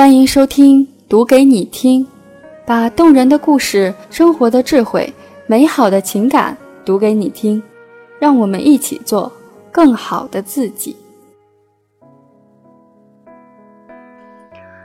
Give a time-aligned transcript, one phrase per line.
[0.00, 2.02] 欢迎收听《读给你听》，
[2.64, 5.12] 把动人的故事、生活的智慧、
[5.46, 6.56] 美好的情感
[6.86, 7.62] 读给你听，
[8.18, 9.30] 让我们一起做
[9.70, 10.96] 更好的自己。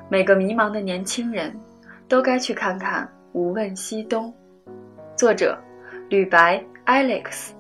[0.10, 1.58] 每个迷茫的年轻人，
[2.10, 4.28] 都该去看看《无问西东》。
[5.16, 5.58] 作者：
[6.10, 7.52] 吕白 Alex。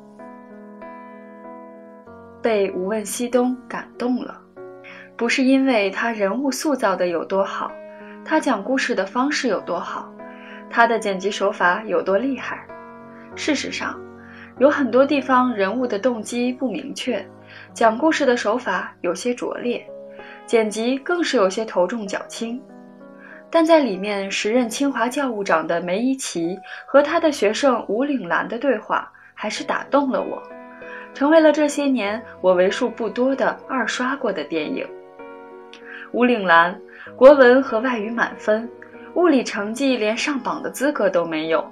[2.41, 4.41] 被《无问西东》感动了。
[5.17, 7.71] 不是因为他人物塑造的有多好，
[8.25, 10.13] 他讲故事的方式有多好，
[10.69, 12.65] 他的剪辑手法有多厉害。
[13.33, 13.97] 事实上，
[14.59, 17.25] 有很多地方人物的动机不明确，
[17.73, 19.85] 讲故事的手法有些拙劣，
[20.45, 22.61] 剪辑更是有些头重脚轻。
[23.49, 30.43] 但在里面，时任清华教务长的梅贻琦和他的学生吴岭澜的对话，还是打动了我，
[31.13, 34.85] 成为了这些年我为数不多的二刷过的电影。
[36.15, 36.73] 吴岭澜，
[37.17, 38.69] 国文和外语满分，
[39.15, 41.69] 物理成绩连上榜的资格都没有。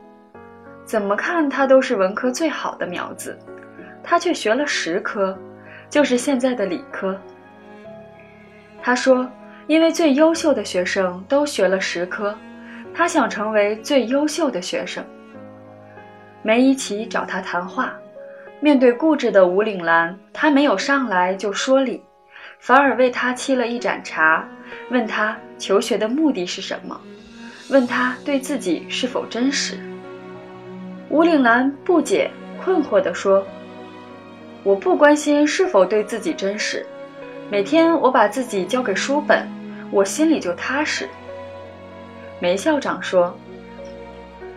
[0.84, 3.40] 怎么看他都是文科最好的苗子，
[4.04, 5.34] 他却学了十科，
[5.90, 7.18] 就是现在的理科。
[8.82, 9.26] 他说，
[9.68, 12.38] 因为最优秀的学生都学了十科，
[12.94, 15.02] 他想成为最优秀的学生。
[16.42, 17.94] 梅贻琦找他谈话，
[18.60, 22.04] 面对固执的吴岭澜，他没有上来就说理。
[22.64, 24.48] 反而为他沏了一盏茶，
[24.90, 26.98] 问他求学的目的是什么，
[27.70, 29.78] 问他对自己是否真实。
[31.10, 32.32] 吴岭澜不解
[32.64, 33.46] 困惑地说
[34.64, 36.86] ：“我不关心是否对自己真实，
[37.52, 39.46] 每天我把自己交给书本，
[39.92, 41.10] 我心里就踏实。”
[42.40, 43.38] 梅校长说：“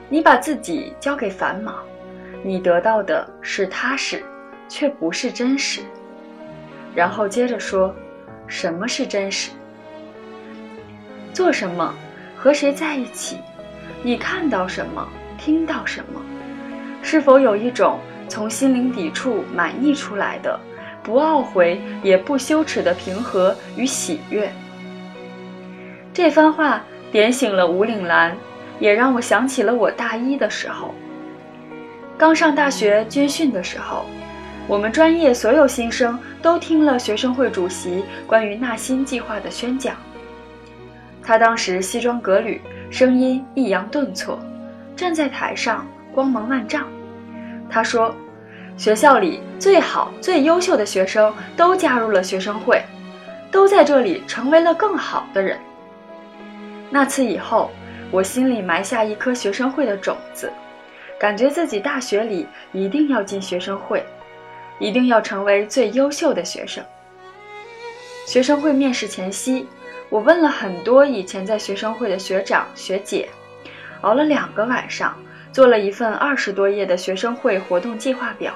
[0.08, 1.82] 你把自己交给繁忙，
[2.44, 4.22] 你得到的是踏实，
[4.68, 5.80] 却不是真实。”
[6.96, 7.94] 然后接着说，
[8.46, 9.50] 什么是真实？
[11.34, 11.94] 做什么？
[12.34, 13.36] 和谁在一起？
[14.02, 15.06] 你看到什么？
[15.36, 16.20] 听到什么？
[17.02, 17.98] 是否有一种
[18.28, 20.58] 从心灵抵触满溢出来的，
[21.02, 24.50] 不懊悔也不羞耻的平和与喜悦？
[26.14, 26.82] 这番话
[27.12, 28.34] 点醒了吴岭澜，
[28.80, 30.94] 也让我想起了我大一的时候，
[32.16, 34.06] 刚上大学军训的时候。
[34.68, 39.94] 我们专业所有新生都听了学生会主席关于纳新计划的宣讲。
[41.22, 42.60] 他当时西装革履，
[42.90, 44.38] 声音抑扬顿挫，
[44.96, 46.84] 站在台上光芒万丈。
[47.70, 48.14] 他说
[48.76, 52.82] ：“学校里最好、最优秀的学生都加入了学生会，
[53.52, 55.56] 都在这里成为了更好的人。”
[56.90, 57.70] 那次以后，
[58.10, 60.52] 我心里埋下一颗学生会的种子，
[61.20, 64.04] 感觉自己大学里一定要进学生会。
[64.78, 66.84] 一定要成为最优秀的学生。
[68.26, 69.66] 学生会面试前夕，
[70.08, 73.28] 我问了很多以前在学生会的学长学姐，
[74.00, 75.16] 熬了两个晚上，
[75.52, 78.52] 做了一份二十多页的学生会活动计划表。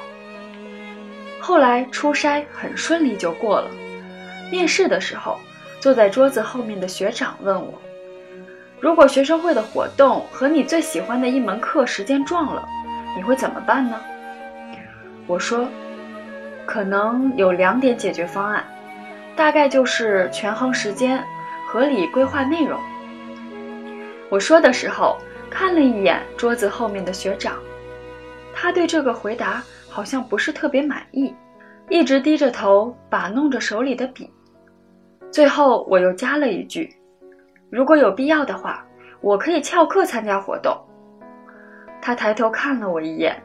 [1.41, 3.71] 后来初筛很顺利就过了。
[4.51, 5.39] 面试的时候，
[5.79, 7.81] 坐在桌子后面的学长问我
[8.81, 12.69] ：“如果学生会的活动和你最喜欢的一门课时间撞了，
[13.17, 14.01] 你会怎么办呢？”
[15.29, 15.67] 我说。
[16.71, 18.65] 可能有两点解决方案，
[19.35, 21.21] 大概就是权衡时间，
[21.67, 22.79] 合理规划内容。
[24.29, 25.19] 我说的时候
[25.51, 27.57] 看了一眼桌子后面的学长，
[28.55, 31.35] 他对这个回答好像不是特别满意，
[31.89, 34.31] 一直低着头把弄着手里的笔。
[35.33, 36.89] 最后我又加了一句
[37.69, 38.87] ：“如果有必要的话，
[39.21, 40.73] 我可以翘课参加活动。”
[42.01, 43.43] 他抬头看了我一眼，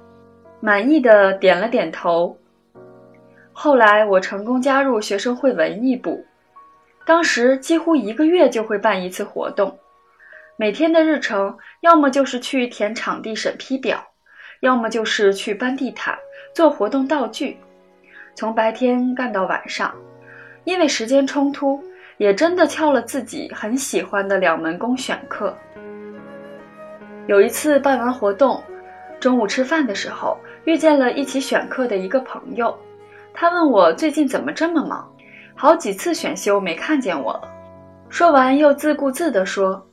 [0.60, 2.38] 满意的点了点头。
[3.58, 6.26] 后来我成功加入学生会文艺部，
[7.06, 9.80] 当时几乎一个月就会办一次活动，
[10.58, 14.06] 每天的日程要么就是去填场地审批表，
[14.60, 16.18] 要么就是去搬地毯、
[16.54, 17.58] 做活动道具，
[18.36, 19.96] 从白天干到晚上。
[20.66, 21.82] 因为时间冲突，
[22.18, 25.56] 也真的翘了自己很喜欢的两门公选课。
[27.26, 28.62] 有一次办完活动，
[29.18, 32.78] 中午吃饭的时候遇见了一起选课的一个朋友。
[33.38, 35.06] 他问我最近怎么这么忙，
[35.56, 37.42] 好几次选修没看见我了。
[38.08, 39.86] 说完又自顾自地说：“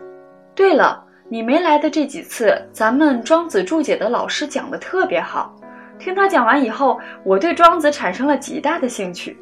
[0.54, 5.52] 对了，你没来的这几次，咱们庄子注解的老师讲的特别好。
[5.98, 9.36] 听他讲完以后，我对庄子产生了极大的兴趣。”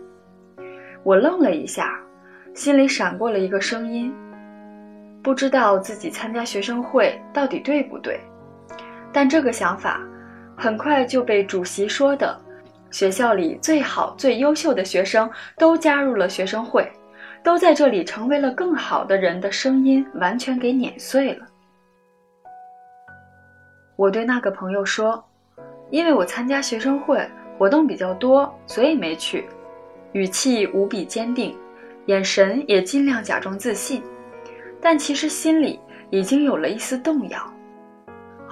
[1.04, 1.94] 我愣了一下，
[2.54, 4.10] 心里闪过了一个声音，
[5.22, 8.18] 不知道自己参加学生会到底对不对。
[9.12, 10.00] 但这个想法
[10.56, 12.34] 很快就被主席说的。
[12.90, 16.90] 学校里最好、最优秀的学生都加入了学生会，
[17.42, 21.46] 都在这里成为了更好的人的声音完全给碾碎了。
[23.96, 25.22] 我对那个朋友说
[25.90, 27.24] ：“因为我参加学生会
[27.58, 29.44] 活动比较多，所以没去。”
[30.12, 31.56] 语气无比坚定，
[32.06, 34.02] 眼神也尽量假装自信，
[34.80, 35.78] 但其实心里
[36.10, 37.40] 已经有了一丝动摇。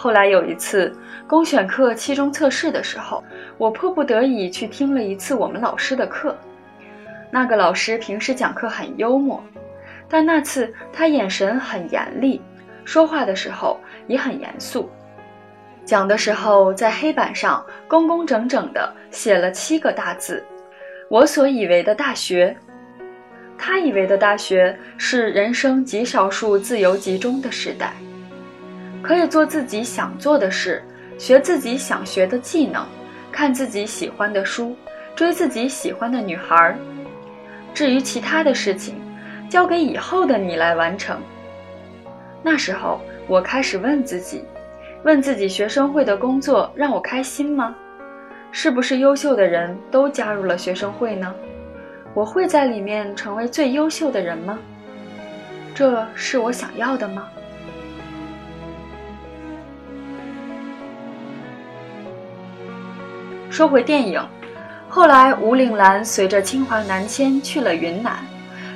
[0.00, 0.92] 后来有一次
[1.26, 3.22] 公选课期中测试的时候，
[3.58, 6.38] 我迫不得已去听了一次我们老师的课。
[7.32, 9.42] 那个老师平时讲课很幽默，
[10.08, 12.40] 但那次他眼神很严厉，
[12.84, 14.88] 说话的时候也很严肃。
[15.84, 20.40] 讲的时候在黑板上工工整整地写了七个大字
[21.10, 22.56] ：“我所以为的大学。”
[23.58, 27.92] 他以为的大学是人生极少数自由集中的时代。
[29.02, 30.82] 可以做自己想做的事，
[31.18, 32.84] 学自己想学的技能，
[33.30, 34.76] 看自己喜欢的书，
[35.14, 36.76] 追自己喜欢的女孩。
[37.72, 39.00] 至于其他的事情，
[39.48, 41.20] 交给以后的你来完成。
[42.42, 44.44] 那时候，我开始问自己，
[45.04, 47.74] 问自己：学生会的工作让我开心吗？
[48.50, 51.32] 是不是优秀的人都加入了学生会呢？
[52.14, 54.58] 我会在里面成为最优秀的人吗？
[55.74, 57.28] 这是我想要的吗？
[63.58, 64.25] 说回电影，
[64.88, 68.25] 后来吴岭澜随着清华南迁去了云南，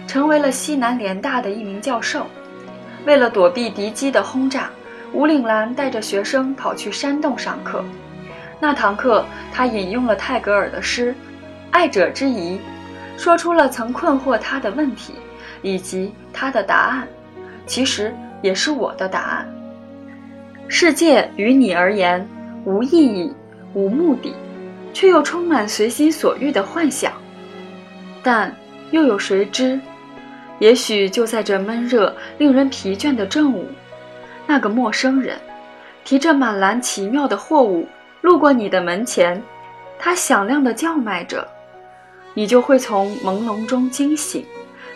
[0.09, 2.27] 成为了西南联大的一名教授。
[3.07, 4.69] 为了躲避敌机的轰炸，
[5.13, 7.85] 吴岭澜带着学生跑去山洞上课。
[8.59, 11.13] 那堂课，他引用了泰戈尔的诗
[11.71, 12.57] 《爱者之疑》，
[13.17, 15.15] 说出了曾困惑他的问题，
[15.63, 17.07] 以及他的答案，
[17.67, 18.13] 其实
[18.43, 19.49] 也是我的答案。
[20.67, 22.29] 世界于你而言
[22.65, 23.33] 无意义、
[23.75, 24.35] 无目的。
[24.93, 27.13] 却又充满随心所欲的幻想，
[28.23, 28.55] 但
[28.91, 29.81] 又有谁知？
[30.59, 33.67] 也许就在这闷热、令人疲倦的正午，
[34.47, 35.37] 那个陌生人
[36.05, 37.89] 提着满篮奇妙的货物
[38.21, 39.43] 路过你的门前，
[39.99, 41.49] 他响亮地叫卖着，
[42.35, 44.47] 你就会从朦胧中惊醒，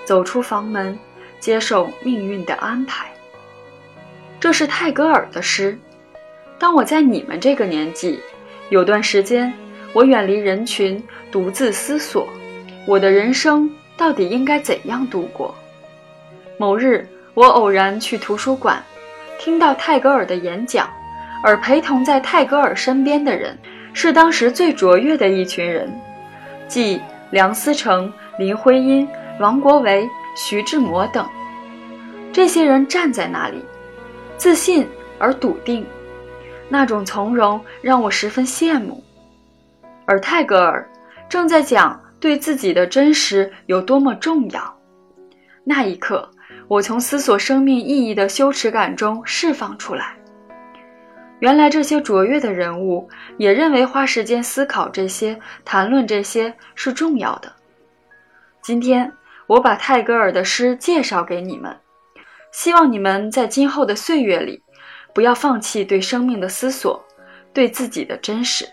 [0.04, 0.96] 走出房门，
[1.40, 3.06] 接受命运的安排。
[4.38, 5.76] 这是泰戈尔的诗。
[6.58, 8.20] 当我在你们这个年纪，
[8.68, 9.52] 有段时间。
[9.96, 11.02] 我远离人群，
[11.32, 12.28] 独自思索，
[12.86, 13.66] 我的人生
[13.96, 15.54] 到底应该怎样度过？
[16.58, 18.84] 某日，我偶然去图书馆，
[19.38, 20.86] 听到泰戈尔的演讲，
[21.42, 23.58] 而陪同在泰戈尔身边的人，
[23.94, 25.90] 是当时最卓越的一群人，
[26.68, 27.00] 即
[27.30, 29.08] 梁思成、林徽因、
[29.40, 30.06] 王国维、
[30.36, 31.26] 徐志摩等。
[32.34, 33.64] 这些人站在那里，
[34.36, 34.86] 自信
[35.18, 35.86] 而笃定，
[36.68, 39.02] 那种从容让我十分羡慕。
[40.06, 40.88] 而泰戈尔
[41.28, 44.78] 正在讲对自己的真实有多么重要。
[45.64, 46.30] 那一刻，
[46.68, 50.16] 我从思索生命意义的羞耻感中释放出来。
[51.40, 57.52] 原来这些卓越的人物也认为花时间思考这些、谈论这些是重要的。
[58.62, 59.12] 今天，
[59.46, 61.76] 我把泰戈尔的诗介绍给你们，
[62.52, 64.62] 希望你们在今后的岁月里，
[65.14, 67.04] 不要放弃对生命的思索，
[67.52, 68.66] 对自己的真实。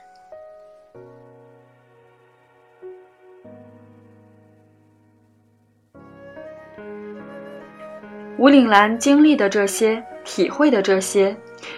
[8.44, 11.34] 吴岭澜经历的这些，体会的这些，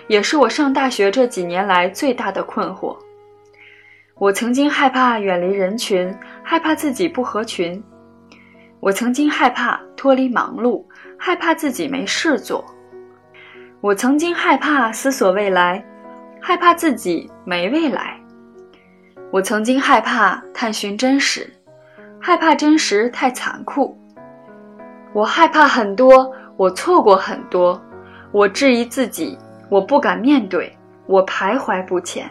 [0.07, 2.97] 也是我上大学这几年来最大的困惑。
[4.15, 7.79] 我曾经害怕远离人群，害怕自己不合群；
[8.79, 10.83] 我曾经害怕脱离忙碌，
[11.19, 12.65] 害怕自己没事做；
[13.79, 15.85] 我曾经害怕思索未来，
[16.41, 18.19] 害怕自己没未来；
[19.29, 21.47] 我曾经害怕探寻真实，
[22.19, 23.95] 害怕真实太残酷；
[25.13, 26.33] 我害怕很多。
[26.57, 27.81] 我错过很多，
[28.31, 29.37] 我质疑自己，
[29.69, 30.71] 我不敢面对，
[31.05, 32.29] 我徘徊不前。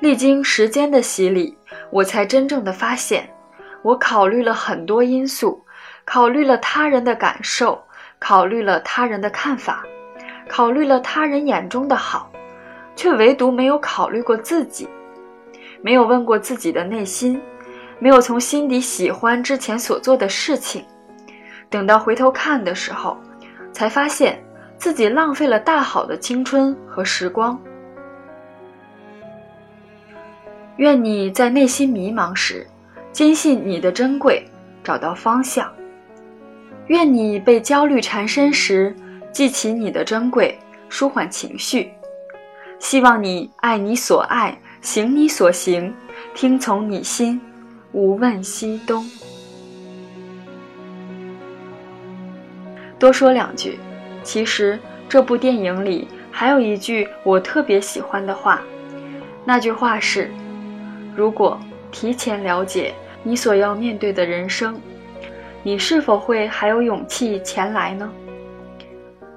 [0.00, 1.54] 历经时间的洗礼，
[1.90, 3.28] 我才真正的发现，
[3.82, 5.62] 我考虑了很多因素，
[6.06, 7.78] 考虑了他人的感受，
[8.18, 9.84] 考虑了他人的看法，
[10.48, 12.32] 考虑了他人眼中的好，
[12.96, 14.88] 却唯独没有考虑过自己，
[15.82, 17.38] 没有问过自己的内心，
[17.98, 20.82] 没有从心底喜欢之前所做的事情。
[21.70, 23.16] 等到回头看的时候，
[23.72, 24.42] 才发现
[24.76, 27.58] 自己浪费了大好的青春和时光。
[30.76, 32.66] 愿你在内心迷茫时，
[33.12, 34.44] 坚信你的珍贵，
[34.82, 35.66] 找到方向；
[36.88, 38.94] 愿你被焦虑缠身时，
[39.30, 40.58] 记起你的珍贵，
[40.88, 41.92] 舒缓情绪。
[42.78, 45.94] 希望你爱你所爱，行你所行，
[46.34, 47.38] 听从你心，
[47.92, 49.04] 无问西东。
[53.00, 53.80] 多说两句。
[54.22, 54.78] 其实
[55.08, 58.60] 这部电影里还有一句我特别喜欢的话，
[59.44, 60.30] 那句话是：
[61.16, 61.58] 如果
[61.90, 64.78] 提前了解你所要面对的人生，
[65.62, 68.12] 你是否会还有勇气前来呢？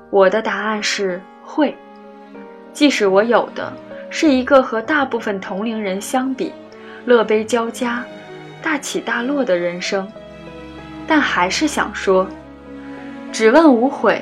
[0.10, 1.76] 我的答案是会，
[2.74, 3.72] 即使我有的
[4.10, 6.52] 是一个和大部分同龄人相比，
[7.06, 8.04] 乐悲交加、
[8.62, 10.08] 大起大落的人生，
[11.08, 12.28] 但还是想说：
[13.34, 14.22] 只问无悔，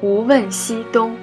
[0.00, 1.14] 无问西东。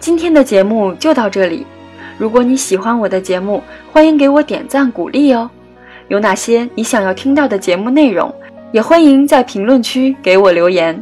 [0.00, 1.66] 今天的节目就到这里。
[2.16, 5.50] 如果你喜欢我的节目，欢迎给我点赞鼓励哦。
[6.08, 8.34] 有哪些你想要听到的节目内容，
[8.72, 11.00] 也欢迎在评论区给我留言。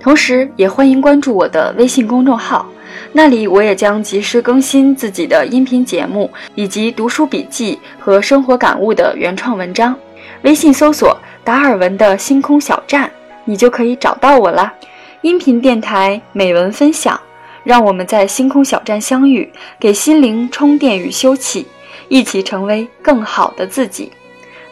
[0.00, 2.66] 同时，也欢迎关注我的微信公众号，
[3.12, 9.94] 那里我也将及时更新自己的音频节目以及读书笔记和生活感悟的原创文章。
[10.42, 13.10] 微信搜索“达尔文的星空小站”，
[13.44, 14.72] 你就可以找到我啦。
[15.20, 17.20] 音频电台美文分享。
[17.62, 19.46] 让我们在星空小站相遇，
[19.78, 21.66] 给心灵充电与休憩，
[22.08, 24.10] 一起成为更好的自己。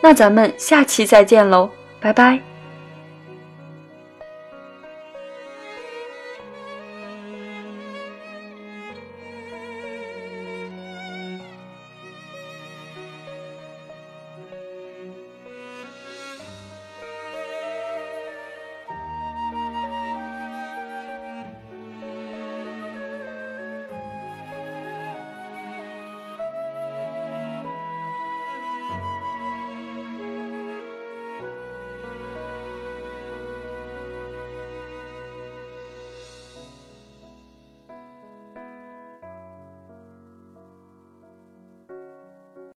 [0.00, 1.68] 那咱们下期再见喽，
[2.00, 2.57] 拜拜。